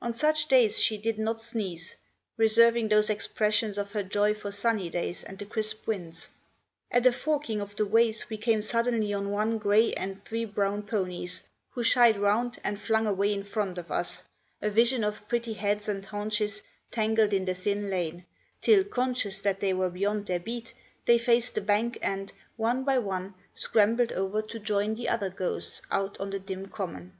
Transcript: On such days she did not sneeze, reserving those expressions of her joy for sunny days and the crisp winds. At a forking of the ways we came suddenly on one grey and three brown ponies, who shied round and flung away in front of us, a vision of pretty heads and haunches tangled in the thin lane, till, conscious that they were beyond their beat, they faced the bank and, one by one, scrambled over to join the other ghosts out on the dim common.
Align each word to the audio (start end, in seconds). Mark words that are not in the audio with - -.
On 0.00 0.12
such 0.12 0.46
days 0.46 0.80
she 0.80 0.96
did 0.96 1.18
not 1.18 1.40
sneeze, 1.40 1.96
reserving 2.36 2.86
those 2.86 3.10
expressions 3.10 3.76
of 3.76 3.90
her 3.90 4.04
joy 4.04 4.32
for 4.32 4.52
sunny 4.52 4.88
days 4.88 5.24
and 5.24 5.36
the 5.36 5.44
crisp 5.44 5.88
winds. 5.88 6.28
At 6.92 7.08
a 7.08 7.12
forking 7.12 7.60
of 7.60 7.74
the 7.74 7.84
ways 7.84 8.30
we 8.30 8.36
came 8.36 8.62
suddenly 8.62 9.12
on 9.12 9.32
one 9.32 9.58
grey 9.58 9.92
and 9.94 10.24
three 10.24 10.44
brown 10.44 10.84
ponies, 10.84 11.42
who 11.70 11.82
shied 11.82 12.16
round 12.18 12.60
and 12.62 12.80
flung 12.80 13.04
away 13.04 13.34
in 13.34 13.42
front 13.42 13.76
of 13.76 13.90
us, 13.90 14.22
a 14.62 14.70
vision 14.70 15.02
of 15.02 15.26
pretty 15.26 15.54
heads 15.54 15.88
and 15.88 16.06
haunches 16.06 16.62
tangled 16.92 17.32
in 17.32 17.44
the 17.44 17.54
thin 17.54 17.90
lane, 17.90 18.24
till, 18.60 18.84
conscious 18.84 19.40
that 19.40 19.58
they 19.58 19.72
were 19.72 19.90
beyond 19.90 20.26
their 20.26 20.38
beat, 20.38 20.72
they 21.06 21.18
faced 21.18 21.56
the 21.56 21.60
bank 21.60 21.98
and, 22.00 22.32
one 22.56 22.84
by 22.84 22.96
one, 22.96 23.34
scrambled 23.54 24.12
over 24.12 24.40
to 24.40 24.60
join 24.60 24.94
the 24.94 25.08
other 25.08 25.30
ghosts 25.30 25.82
out 25.90 26.16
on 26.20 26.30
the 26.30 26.38
dim 26.38 26.66
common. 26.66 27.12